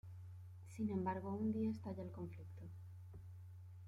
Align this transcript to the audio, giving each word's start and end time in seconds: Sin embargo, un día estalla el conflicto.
Sin 0.65 0.89
embargo, 0.89 1.35
un 1.35 1.51
día 1.51 1.69
estalla 1.69 2.01
el 2.01 2.09
conflicto. 2.09 2.63